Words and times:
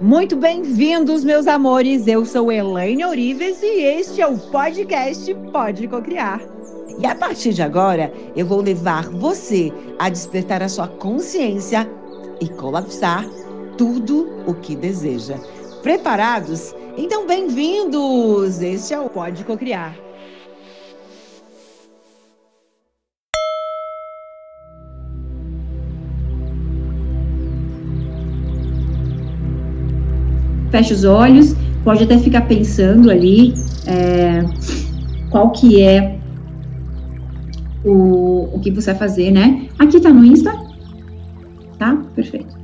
Muito 0.00 0.36
bem-vindos, 0.36 1.24
meus 1.24 1.48
amores. 1.48 2.06
Eu 2.06 2.24
sou 2.24 2.52
Elaine 2.52 3.04
Orives 3.04 3.60
e 3.60 3.82
este 3.82 4.22
é 4.22 4.26
o 4.28 4.38
podcast 4.38 5.34
Pode 5.52 5.88
Cocriar. 5.88 6.40
E 7.00 7.04
a 7.04 7.16
partir 7.16 7.52
de 7.52 7.62
agora, 7.62 8.12
eu 8.36 8.46
vou 8.46 8.60
levar 8.60 9.08
você 9.08 9.72
a 9.98 10.08
despertar 10.08 10.62
a 10.62 10.68
sua 10.68 10.86
consciência 10.86 11.90
e 12.40 12.48
colapsar 12.48 13.28
tudo 13.76 14.28
o 14.46 14.54
que 14.54 14.76
deseja. 14.76 15.36
Preparados? 15.82 16.72
Então, 16.96 17.26
bem-vindos! 17.26 18.62
Este 18.62 18.94
é 18.94 19.00
o 19.00 19.10
Pode 19.10 19.42
Cocriar. 19.42 20.07
Fecha 30.78 30.94
os 30.94 31.04
olhos, 31.04 31.56
pode 31.82 32.04
até 32.04 32.16
ficar 32.18 32.42
pensando 32.42 33.10
ali 33.10 33.54
é, 33.86 34.44
qual 35.30 35.50
que 35.50 35.82
é 35.82 36.16
o, 37.84 38.48
o 38.54 38.60
que 38.60 38.70
você 38.70 38.92
vai 38.92 38.98
fazer, 38.98 39.32
né? 39.32 39.68
Aqui 39.78 40.00
tá 40.00 40.10
no 40.10 40.24
Insta, 40.24 40.52
tá? 41.78 41.96
Perfeito. 42.14 42.56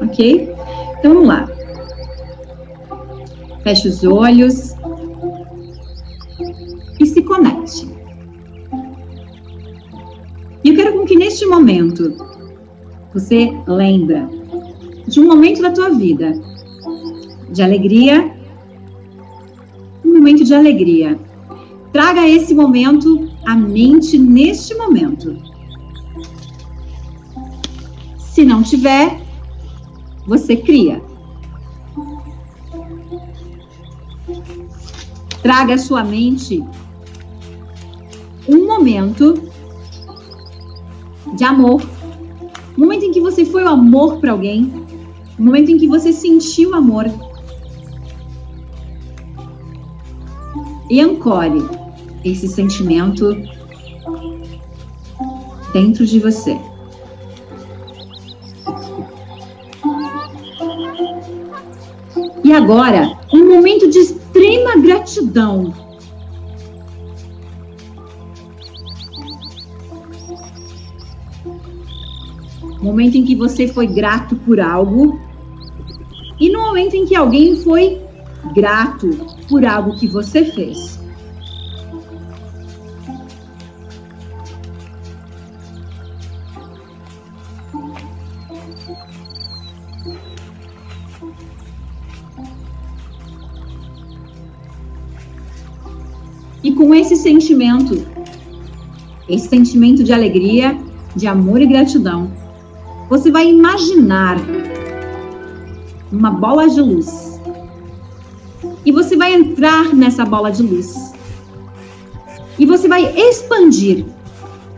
Ok? 0.00 0.54
Então 0.98 1.14
vamos 1.14 1.28
lá. 1.28 1.48
Fecha 3.62 3.88
os 3.88 4.02
olhos 4.02 4.77
E 10.64 10.70
eu 10.70 10.76
quero 10.76 10.92
com 10.92 11.06
que 11.06 11.16
neste 11.16 11.46
momento 11.46 12.14
você 13.12 13.50
lembra 13.66 14.28
de 15.06 15.20
um 15.20 15.26
momento 15.26 15.62
da 15.62 15.70
tua 15.70 15.90
vida 15.90 16.38
de 17.50 17.62
alegria, 17.62 18.34
um 20.04 20.14
momento 20.14 20.44
de 20.44 20.54
alegria. 20.54 21.18
Traga 21.92 22.28
esse 22.28 22.54
momento 22.54 23.30
à 23.46 23.56
mente 23.56 24.18
neste 24.18 24.74
momento. 24.74 25.36
Se 28.18 28.44
não 28.44 28.62
tiver, 28.62 29.20
você 30.26 30.56
cria. 30.56 31.02
Traga 35.42 35.74
à 35.74 35.78
sua 35.78 36.04
mente 36.04 36.62
um 38.48 38.66
momento 38.66 39.34
de 41.36 41.44
amor. 41.44 41.82
Um 42.76 42.80
momento 42.80 43.04
em 43.04 43.12
que 43.12 43.20
você 43.20 43.44
foi 43.44 43.62
o 43.64 43.68
amor 43.68 44.18
para 44.18 44.32
alguém. 44.32 44.72
Um 45.38 45.44
momento 45.44 45.70
em 45.70 45.78
que 45.78 45.86
você 45.86 46.12
sentiu 46.12 46.74
amor. 46.74 47.04
E 50.90 51.00
ancore 51.00 51.62
esse 52.24 52.48
sentimento 52.48 53.36
dentro 55.72 56.06
de 56.06 56.18
você. 56.18 56.58
E 62.42 62.52
agora, 62.52 63.18
um 63.32 63.46
momento 63.54 63.90
de 63.90 63.98
extrema 63.98 64.76
gratidão 64.78 65.87
momento 72.80 73.16
em 73.16 73.24
que 73.24 73.34
você 73.34 73.66
foi 73.66 73.86
grato 73.86 74.36
por 74.36 74.60
algo 74.60 75.20
e 76.38 76.50
no 76.50 76.62
momento 76.62 76.94
em 76.94 77.04
que 77.04 77.16
alguém 77.16 77.56
foi 77.56 78.00
grato 78.54 79.08
por 79.48 79.64
algo 79.64 79.96
que 79.96 80.06
você 80.06 80.44
fez. 80.44 80.98
E 96.62 96.72
com 96.72 96.94
esse 96.94 97.16
sentimento, 97.16 98.04
esse 99.28 99.48
sentimento 99.48 100.04
de 100.04 100.12
alegria, 100.12 100.78
de 101.16 101.26
amor 101.26 101.60
e 101.62 101.66
gratidão, 101.66 102.30
você 103.08 103.30
vai 103.30 103.48
imaginar 103.48 104.36
uma 106.12 106.30
bola 106.30 106.68
de 106.68 106.80
luz. 106.80 107.40
E 108.84 108.92
você 108.92 109.16
vai 109.16 109.34
entrar 109.34 109.94
nessa 109.94 110.24
bola 110.24 110.50
de 110.50 110.62
luz. 110.62 111.12
E 112.58 112.66
você 112.66 112.88
vai 112.88 113.04
expandir. 113.16 114.04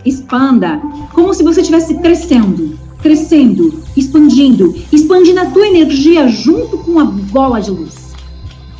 Expanda, 0.04 0.80
como 1.12 1.34
se 1.34 1.42
você 1.42 1.60
estivesse 1.60 1.94
crescendo, 1.98 2.78
crescendo, 3.02 3.82
expandindo, 3.96 4.74
expandindo 4.92 5.40
a 5.40 5.46
tua 5.46 5.66
energia 5.66 6.28
junto 6.28 6.78
com 6.78 6.98
a 6.98 7.04
bola 7.04 7.60
de 7.60 7.70
luz. 7.70 8.14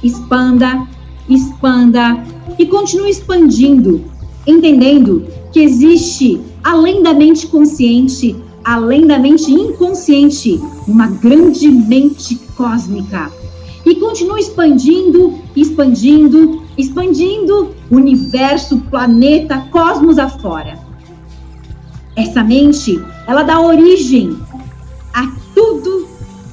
Expanda, 0.03 0.87
expanda 1.28 2.25
e 2.59 2.67
continue 2.67 3.11
expandindo, 3.11 4.03
entendendo 4.47 5.27
que 5.53 5.61
existe 5.61 6.41
além 6.65 7.03
da 7.03 7.12
mente 7.12 7.47
consciente 7.49 8.37
além 8.65 9.06
da 9.06 9.19
mente 9.19 9.50
inconsciente, 9.50 10.60
uma 10.87 11.06
grande 11.06 11.69
mente 11.69 12.37
cósmica. 12.56 13.31
E 13.84 13.94
continua 13.97 14.38
expandindo, 14.38 15.38
expandindo, 15.56 16.62
expandindo 16.76 17.75
universo, 17.91 18.78
planeta, 18.91 19.66
cosmos 19.70 20.19
afora. 20.19 20.78
Essa 22.16 22.44
mente, 22.44 23.03
ela 23.26 23.43
dá 23.43 23.60
origem 23.60 24.37
a 25.15 25.26
tudo 25.54 26.06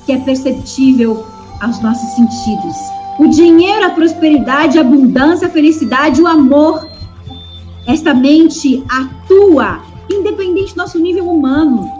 que 0.05 0.13
é 0.13 0.17
perceptível 0.19 1.25
aos 1.59 1.81
nossos 1.81 2.09
sentidos. 2.15 2.75
O 3.19 3.27
dinheiro, 3.27 3.85
a 3.85 3.89
prosperidade, 3.89 4.77
a 4.77 4.81
abundância, 4.81 5.47
a 5.47 5.51
felicidade, 5.51 6.21
o 6.21 6.27
amor. 6.27 6.87
Essa 7.85 8.13
mente 8.13 8.83
atua 8.87 9.81
independente 10.09 10.73
do 10.73 10.77
nosso 10.77 10.99
nível 10.99 11.29
humano 11.29 11.96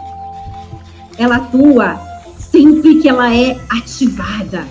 ela 1.17 1.37
atua 1.37 1.99
sempre 2.37 2.99
que 2.99 3.09
ela 3.09 3.33
é 3.33 3.59
ativada. 3.69 4.65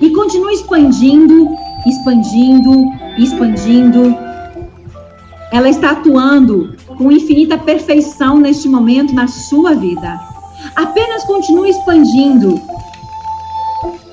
E 0.00 0.10
continua 0.10 0.52
expandindo, 0.52 1.48
expandindo, 1.86 2.72
expandindo. 3.18 4.16
Ela 5.50 5.68
está 5.68 5.92
atuando 5.92 6.76
com 6.96 7.10
infinita 7.10 7.56
perfeição 7.56 8.38
neste 8.38 8.68
momento 8.68 9.14
na 9.14 9.26
sua 9.26 9.74
vida. 9.74 10.20
Apenas 10.76 11.24
continue 11.24 11.70
expandindo. 11.70 12.60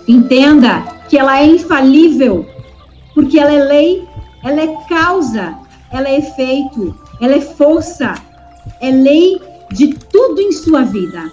Entenda 0.08 0.82
que 1.10 1.18
ela 1.18 1.40
é 1.40 1.46
infalível, 1.46 2.46
porque 3.14 3.40
ela 3.40 3.52
é 3.52 3.64
lei, 3.64 4.08
ela 4.44 4.62
é 4.62 4.68
causa, 4.88 5.56
ela 5.92 6.08
é 6.08 6.20
efeito, 6.20 6.96
ela 7.22 7.36
é 7.36 7.42
força, 7.42 8.16
é 8.82 8.92
lei 8.92 9.40
de 9.76 9.94
tudo 10.12 10.42
em 10.42 10.52
sua 10.52 10.84
vida. 10.84 11.32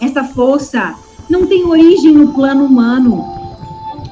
Essa 0.00 0.24
força 0.24 0.94
não 1.28 1.46
tem 1.46 1.64
origem 1.64 2.12
no 2.12 2.32
plano 2.32 2.64
humano, 2.64 3.24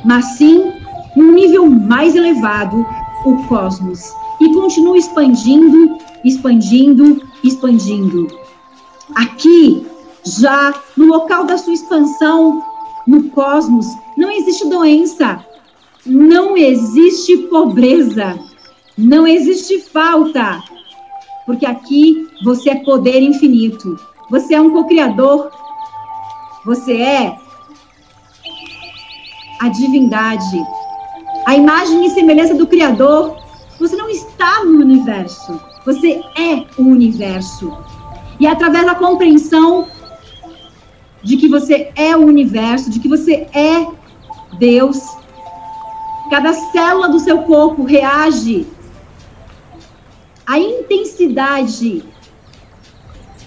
mas 0.05 0.37
sim 0.37 0.73
num 1.17 1.33
nível 1.33 1.69
mais 1.69 2.15
elevado, 2.15 2.87
o 3.25 3.43
cosmos. 3.49 4.13
E 4.39 4.53
continua 4.53 4.99
expandindo, 4.99 5.97
expandindo, 6.23 7.23
expandindo. 7.43 8.29
Aqui, 9.15 9.87
já 10.25 10.75
no 10.95 11.07
local 11.07 11.45
da 11.45 11.57
sua 11.57 11.73
expansão, 11.73 12.63
no 13.07 13.31
cosmos, 13.31 13.87
não 14.17 14.31
existe 14.31 14.69
doença, 14.69 15.43
não 16.05 16.57
existe 16.57 17.37
pobreza, 17.49 18.39
não 18.99 19.27
existe 19.27 19.81
falta, 19.81 20.63
porque 21.47 21.65
aqui 21.65 22.29
você 22.45 22.71
é 22.71 22.75
poder 22.85 23.23
infinito. 23.23 23.99
Você 24.29 24.55
é 24.55 24.61
um 24.61 24.71
co-criador. 24.71 25.51
Você 26.65 27.01
é 27.01 27.39
a 29.61 29.69
divindade, 29.69 30.61
a 31.47 31.55
imagem 31.55 32.05
e 32.05 32.11
semelhança 32.11 32.55
do 32.55 32.67
Criador. 32.67 33.37
Você 33.79 33.97
não 33.97 34.11
está 34.11 34.65
no 34.65 34.81
universo, 34.81 35.61
você 35.85 36.21
é 36.37 36.67
o 36.77 36.83
universo. 36.83 37.73
E 38.41 38.47
é 38.47 38.51
através 38.51 38.85
da 38.85 38.97
compreensão 38.97 39.87
de 41.23 41.37
que 41.37 41.49
você 41.49 41.93
é 41.95 42.17
o 42.17 42.27
universo, 42.27 42.91
de 42.91 42.99
que 42.99 43.09
você 43.09 43.47
é 43.55 43.87
Deus, 44.59 45.17
Cada 46.31 46.53
célula 46.53 47.09
do 47.09 47.21
seu 47.21 47.43
corpo 47.43 47.85
reage 47.85 48.67
à 50.47 50.59
intensidade 50.59 52.05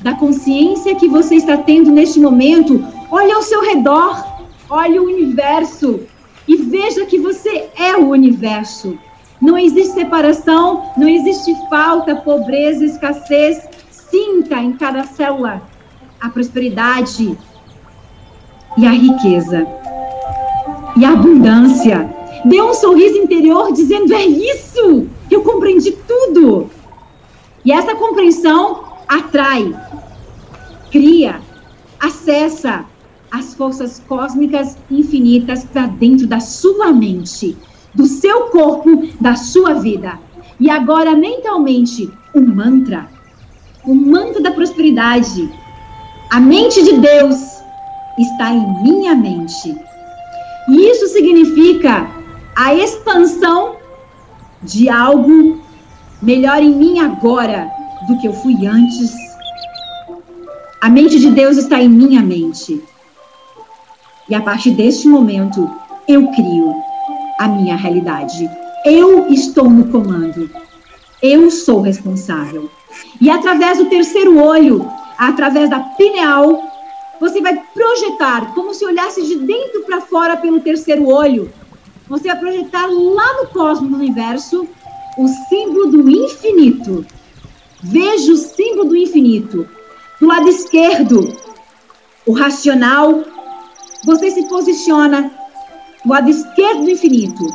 da 0.01 0.13
consciência 0.13 0.95
que 0.95 1.07
você 1.07 1.35
está 1.35 1.57
tendo 1.57 1.91
neste 1.91 2.19
momento. 2.19 2.85
Olhe 3.09 3.31
ao 3.31 3.41
seu 3.41 3.61
redor, 3.61 4.23
olhe 4.69 4.99
o 4.99 5.05
universo 5.05 6.01
e 6.47 6.57
veja 6.57 7.05
que 7.05 7.19
você 7.19 7.69
é 7.75 7.95
o 7.95 8.09
universo. 8.09 8.97
Não 9.41 9.57
existe 9.57 9.93
separação, 9.93 10.91
não 10.97 11.07
existe 11.07 11.55
falta, 11.69 12.15
pobreza, 12.15 12.83
escassez. 12.83 13.67
Sinta 13.89 14.57
em 14.57 14.73
cada 14.73 15.03
célula 15.03 15.61
a 16.19 16.29
prosperidade 16.29 17.37
e 18.77 18.85
a 18.85 18.91
riqueza 18.91 19.67
e 20.97 21.05
a 21.05 21.11
abundância. 21.11 22.09
Dê 22.43 22.61
um 22.61 22.73
sorriso 22.73 23.17
interior 23.17 23.71
dizendo: 23.71 24.13
É 24.13 24.25
isso! 24.25 25.07
Eu 25.29 25.41
compreendi 25.43 25.91
tudo. 25.91 26.69
E 27.63 27.71
essa 27.71 27.95
compreensão 27.95 28.83
atrai, 29.07 29.75
cria, 30.91 31.41
acessa 31.99 32.85
as 33.31 33.53
forças 33.53 34.01
cósmicas 34.07 34.77
infinitas 34.89 35.63
para 35.65 35.85
dentro 35.85 36.25
da 36.25 36.39
sua 36.39 36.91
mente, 36.91 37.57
do 37.93 38.05
seu 38.05 38.45
corpo, 38.45 39.07
da 39.19 39.35
sua 39.35 39.73
vida. 39.75 40.19
E 40.59 40.69
agora, 40.69 41.15
mentalmente, 41.15 42.11
um 42.35 42.41
mantra, 42.41 43.07
o 43.83 43.91
um 43.91 43.95
mantra 43.95 44.41
da 44.41 44.51
prosperidade. 44.51 45.49
A 46.29 46.39
mente 46.39 46.83
de 46.83 46.93
Deus 46.93 47.35
está 48.17 48.51
em 48.51 48.83
minha 48.83 49.15
mente. 49.15 49.75
E 50.69 50.89
isso 50.89 51.07
significa 51.07 52.07
a 52.55 52.73
expansão 52.73 53.77
de 54.61 54.89
algo 54.89 55.58
melhor 56.21 56.61
em 56.61 56.73
mim 56.75 56.99
agora 56.99 57.71
do 58.07 58.17
que 58.19 58.27
eu 58.27 58.33
fui 58.33 58.65
antes. 58.65 59.11
A 60.81 60.89
mente 60.89 61.19
de 61.19 61.29
Deus 61.31 61.57
está 61.57 61.81
em 61.81 61.89
minha 61.89 62.21
mente. 62.21 62.81
E 64.29 64.35
a 64.35 64.41
partir 64.41 64.71
deste 64.71 65.07
momento, 65.07 65.69
eu 66.07 66.27
crio 66.31 66.75
a 67.39 67.47
minha 67.47 67.75
realidade. 67.75 68.49
Eu 68.85 69.27
estou 69.27 69.69
no 69.69 69.87
comando. 69.89 70.49
Eu 71.21 71.51
sou 71.51 71.81
responsável. 71.81 72.69
E 73.19 73.29
através 73.29 73.77
do 73.77 73.85
terceiro 73.85 74.41
olho, 74.41 74.89
através 75.17 75.69
da 75.69 75.79
pineal, 75.79 76.63
você 77.19 77.41
vai 77.41 77.61
projetar, 77.73 78.53
como 78.53 78.73
se 78.73 78.85
olhasse 78.85 79.21
de 79.25 79.35
dentro 79.39 79.81
para 79.81 79.99
fora 79.99 80.37
pelo 80.37 80.61
terceiro 80.61 81.07
olho. 81.07 81.51
Você 82.07 82.27
vai 82.29 82.39
projetar 82.39 82.87
lá 82.87 83.41
no 83.41 83.47
cosmos, 83.49 83.91
no 83.91 83.97
universo, 83.97 84.67
o 85.19 85.27
símbolo 85.27 85.87
do 85.91 86.09
infinito. 86.09 87.05
Veja 87.83 88.31
o 88.31 88.37
símbolo 88.37 88.85
do 88.85 88.95
infinito. 88.95 89.67
Do 90.19 90.27
lado 90.27 90.47
esquerdo, 90.47 91.35
o 92.25 92.31
racional. 92.31 93.25
Você 94.05 94.31
se 94.31 94.47
posiciona 94.47 95.29
do 96.05 96.09
lado 96.09 96.29
esquerdo 96.29 96.83
do 96.83 96.89
infinito. 96.89 97.45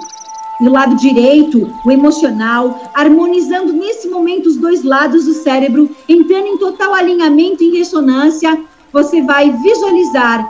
E 0.60 0.64
do 0.64 0.70
lado 0.70 0.94
direito, 0.96 1.72
o 1.84 1.90
emocional, 1.90 2.92
harmonizando 2.94 3.72
nesse 3.72 4.08
momento 4.08 4.46
os 4.46 4.56
dois 4.56 4.84
lados 4.84 5.24
do 5.24 5.32
cérebro, 5.32 5.90
entrando 6.06 6.46
em 6.46 6.58
total 6.58 6.92
alinhamento 6.92 7.64
e 7.64 7.78
ressonância. 7.78 8.62
Você 8.92 9.22
vai 9.22 9.50
visualizar 9.50 10.46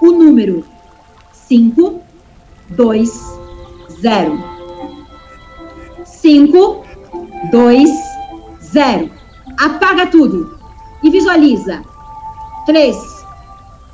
o 0.00 0.12
número 0.12 0.64
5, 1.30 2.00
2, 2.70 3.10
0. 4.00 4.47
5, 6.20 6.84
2, 7.50 7.90
0. 8.60 9.10
Apaga 9.58 10.06
tudo 10.06 10.58
e 11.02 11.10
visualiza. 11.10 11.82
3, 12.66 12.96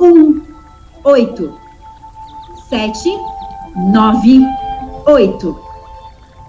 1, 0.00 0.42
8, 1.04 1.54
7, 2.68 3.18
9, 3.92 4.40
8. 5.06 5.60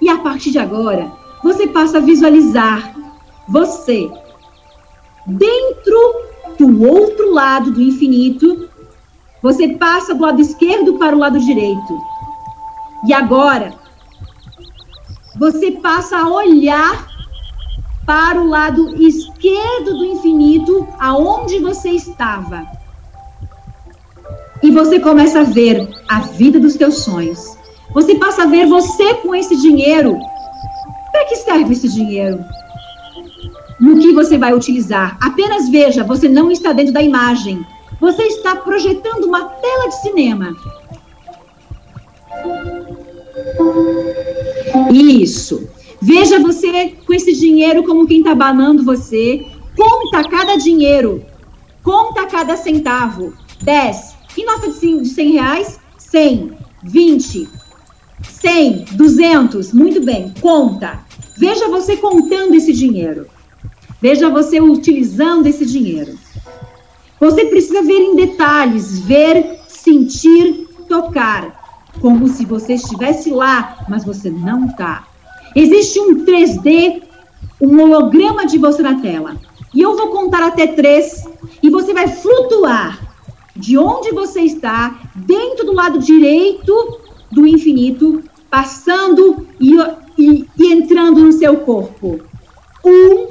E 0.02 0.10
a 0.10 0.18
partir 0.20 0.52
de 0.52 0.60
agora, 0.60 1.12
você 1.44 1.68
passa 1.68 1.98
a 1.98 2.02
visualizar 2.02 2.94
você 3.48 4.10
dentro 5.28 6.16
do 6.58 6.90
outro 6.90 7.34
lado 7.34 7.72
do 7.72 7.82
infinito. 7.82 8.70
Você 9.44 9.68
passa 9.70 10.16
do 10.16 10.24
lado 10.24 10.42
esquerdo 10.42 10.98
para 10.98 11.16
o 11.16 11.20
lado 11.20 11.40
direito. 11.40 12.02
E 13.08 13.14
agora, 13.14 13.74
você 15.36 15.72
passa 15.72 16.18
a 16.18 16.30
olhar 16.30 17.08
para 18.06 18.40
o 18.40 18.48
lado 18.48 18.96
esquerdo 19.02 19.98
do 19.98 20.06
infinito, 20.06 20.88
aonde 21.00 21.60
você 21.60 21.90
estava. 21.90 22.66
E 24.62 24.72
você 24.72 25.00
começa 25.00 25.42
a 25.42 25.44
ver 25.44 25.88
a 26.08 26.22
vida 26.22 26.60
dos 26.60 26.76
teus 26.76 27.00
sonhos. 27.00 27.58
Você 27.94 28.16
passa 28.16 28.44
a 28.44 28.48
ver 28.48 28.68
você 28.68 29.16
com 29.16 29.34
esse 29.36 29.56
dinheiro. 29.56 30.18
Para 31.12 31.26
que 31.26 31.36
serve 31.38 31.74
esse 31.74 31.90
dinheiro? 31.90 32.40
No 33.80 34.00
que 34.00 34.14
você 34.14 34.38
vai 34.38 34.54
utilizar? 34.54 35.18
Apenas 35.22 35.70
veja, 35.70 36.04
você 36.04 36.30
não 36.30 36.52
está 36.52 36.74
dentro 36.74 36.94
da 36.94 37.02
imagem. 37.02 37.66
Você 38.00 38.24
está 38.24 38.56
projetando 38.56 39.26
uma 39.26 39.46
tela 39.46 39.88
de 39.88 40.02
cinema. 40.02 40.54
Isso. 44.96 45.68
Veja 46.02 46.40
você 46.40 46.94
com 47.06 47.14
esse 47.14 47.34
dinheiro 47.34 47.84
como 47.84 48.08
quem 48.08 48.20
está 48.20 48.34
banando 48.34 48.84
você. 48.84 49.46
Conta 49.76 50.30
cada 50.30 50.56
dinheiro. 50.56 51.22
Conta 51.84 52.26
cada 52.28 52.56
centavo. 52.56 53.34
10. 53.62 54.16
Em 54.38 54.46
nota 54.46 54.70
de 54.70 55.06
100 55.06 55.32
reais? 55.32 55.80
100. 55.98 56.54
20. 56.84 57.50
100. 58.24 58.86
200. 58.94 59.74
Muito 59.74 60.02
bem. 60.02 60.34
Conta. 60.40 61.04
Veja 61.38 61.68
você 61.68 61.98
contando 61.98 62.54
esse 62.56 62.72
dinheiro. 62.72 63.28
Veja 64.02 64.30
você 64.30 64.62
utilizando 64.62 65.46
esse 65.48 65.66
dinheiro. 65.66 66.18
Você 67.20 67.46
precisa 67.46 67.82
ver 67.82 68.00
em 68.00 68.16
detalhes, 68.16 69.00
ver, 69.00 69.60
sentir, 69.68 70.68
tocar 70.88 71.65
como 72.02 72.28
se 72.28 72.46
você 72.46 72.74
estivesse 72.74 73.32
lá, 73.32 73.86
mas 73.88 74.04
você 74.04 74.30
não 74.30 74.66
está. 74.66 75.08
Existe 75.56 76.00
um 76.00 76.26
3D, 76.26 77.04
um 77.62 77.82
holograma 77.82 78.46
de 78.46 78.58
você 78.58 78.82
na 78.82 79.00
tela. 79.02 79.38
E 79.74 79.82
eu 79.82 79.96
vou 79.96 80.10
contar 80.10 80.46
até 80.46 80.68
três 80.68 81.26
e 81.62 81.70
você 81.70 81.94
vai 81.94 82.08
flutuar 82.08 83.00
de 83.56 83.78
onde 83.78 84.12
você 84.12 84.42
está, 84.42 85.00
dentro 85.16 85.66
do 85.66 85.74
lado 85.74 86.00
direito 86.00 87.00
do 87.32 87.48
infinito, 87.48 88.24
passando 88.50 89.48
e, 89.60 89.76
e, 90.18 90.46
e 90.58 90.74
entrando 90.74 91.22
no 91.22 91.32
seu 91.32 91.58
corpo. 91.58 92.20
Um, 92.84 93.28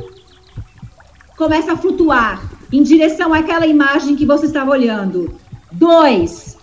começa 1.37 1.73
a 1.73 1.77
flutuar 1.77 2.43
em 2.73 2.83
direção 2.83 3.33
àquela 3.33 3.67
imagem 3.67 4.17
que 4.17 4.27
você 4.27 4.47
estava 4.47 4.71
olhando. 4.71 5.35
Dois, 5.71 6.57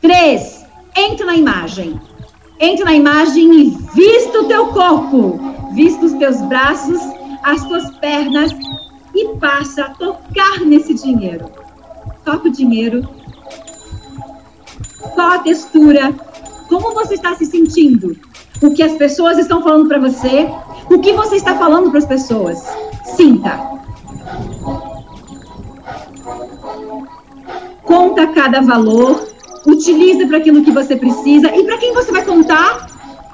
três, 0.00 0.59
Entra 0.96 1.26
na 1.26 1.36
imagem. 1.36 2.00
Entra 2.58 2.84
na 2.84 2.94
imagem 2.94 3.52
e 3.54 3.70
vista 3.94 4.40
o 4.40 4.48
teu 4.48 4.66
corpo. 4.68 5.40
Vista 5.72 6.06
os 6.06 6.12
teus 6.14 6.40
braços, 6.42 7.00
as 7.42 7.64
tuas 7.64 7.90
pernas 7.96 8.52
e 9.14 9.28
passa 9.36 9.84
a 9.84 9.90
tocar 9.90 10.60
nesse 10.60 10.94
dinheiro. 10.94 11.50
Toca 12.24 12.48
o 12.48 12.52
dinheiro. 12.52 13.08
Qual 15.14 15.30
a 15.32 15.38
textura? 15.38 16.12
Como 16.68 16.94
você 16.94 17.14
está 17.14 17.34
se 17.34 17.46
sentindo? 17.46 18.16
O 18.62 18.70
que 18.72 18.82
as 18.82 18.92
pessoas 18.92 19.38
estão 19.38 19.62
falando 19.62 19.88
para 19.88 19.98
você? 19.98 20.48
O 20.90 20.98
que 21.00 21.12
você 21.12 21.36
está 21.36 21.56
falando 21.56 21.90
para 21.90 21.98
as 21.98 22.06
pessoas? 22.06 22.62
Sinta. 23.16 23.58
Conta 27.84 28.26
cada 28.28 28.60
valor 28.60 29.29
utiliza 29.80 30.26
para 30.26 30.36
aquilo 30.36 30.62
que 30.62 30.70
você 30.70 30.94
precisa. 30.94 31.54
E 31.56 31.64
para 31.64 31.78
quem 31.78 31.94
você 31.94 32.12
vai 32.12 32.24
contar? 32.24 32.86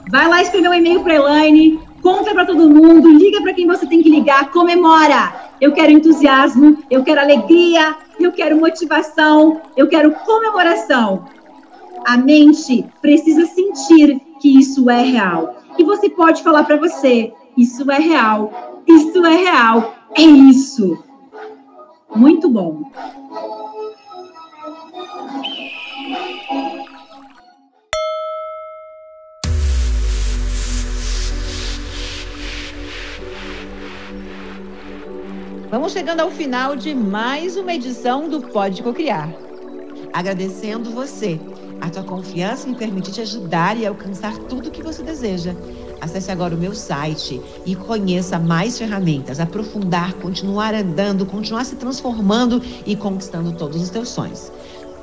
Vai 0.08 0.28
lá 0.28 0.40
escrever 0.40 0.68
um 0.68 0.74
e-mail 0.74 1.02
para 1.02 1.16
Elaine, 1.16 1.80
conta 2.00 2.32
para 2.32 2.46
todo 2.46 2.70
mundo, 2.70 3.10
liga 3.10 3.42
para 3.42 3.52
quem 3.52 3.66
você 3.66 3.84
tem 3.86 4.00
que 4.00 4.08
ligar, 4.08 4.50
comemora. 4.52 5.34
Eu 5.60 5.72
quero 5.72 5.90
entusiasmo, 5.90 6.78
eu 6.88 7.02
quero 7.02 7.20
alegria, 7.20 7.96
eu 8.20 8.30
quero 8.30 8.56
motivação, 8.56 9.60
eu 9.76 9.88
quero 9.88 10.12
comemoração. 10.12 11.24
A 12.04 12.16
mente 12.16 12.84
precisa 13.02 13.46
sentir 13.46 14.20
que 14.40 14.56
isso 14.60 14.88
é 14.88 15.02
real. 15.02 15.56
E 15.76 15.82
você 15.82 16.08
pode 16.08 16.42
falar 16.44 16.62
para 16.62 16.76
você: 16.76 17.32
isso 17.56 17.90
é 17.90 17.98
real, 17.98 18.82
isso 18.86 19.26
é 19.26 19.34
real, 19.34 19.94
é 20.16 20.22
isso. 20.22 21.02
Muito 22.14 22.48
bom. 22.48 22.84
Vamos 35.68 35.92
chegando 35.92 36.20
ao 36.20 36.30
final 36.30 36.76
de 36.76 36.94
mais 36.94 37.56
uma 37.56 37.74
edição 37.74 38.28
do 38.28 38.40
Pode 38.40 38.84
Cocriar. 38.84 39.34
Agradecendo 40.12 40.92
você. 40.92 41.40
A 41.80 41.90
tua 41.90 42.04
confiança 42.04 42.68
me 42.68 42.76
permite 42.76 43.10
te 43.10 43.20
ajudar 43.20 43.76
e 43.76 43.84
alcançar 43.84 44.38
tudo 44.38 44.68
o 44.68 44.70
que 44.70 44.82
você 44.82 45.02
deseja. 45.02 45.56
Acesse 46.00 46.30
agora 46.30 46.54
o 46.54 46.58
meu 46.58 46.74
site 46.74 47.40
e 47.64 47.74
conheça 47.74 48.38
mais 48.38 48.78
ferramentas, 48.78 49.40
aprofundar, 49.40 50.14
continuar 50.14 50.72
andando, 50.72 51.26
continuar 51.26 51.64
se 51.64 51.74
transformando 51.74 52.62
e 52.86 52.94
conquistando 52.94 53.52
todos 53.52 53.82
os 53.82 53.90
teus 53.90 54.08
sonhos. 54.08 54.52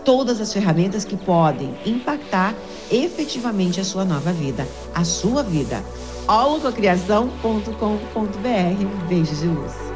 Todas 0.03 0.41
as 0.41 0.51
ferramentas 0.51 1.05
que 1.05 1.15
podem 1.15 1.75
impactar 1.85 2.55
efetivamente 2.91 3.79
a 3.79 3.83
sua 3.83 4.03
nova 4.03 4.33
vida, 4.33 4.67
a 4.93 5.03
sua 5.03 5.43
vida. 5.43 5.83
holococriação.com.br. 6.27 8.85
Um 8.85 9.07
beijo 9.07 9.35
de 9.35 9.47
luz. 9.47 9.92